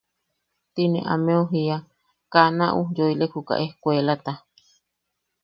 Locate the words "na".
2.57-2.65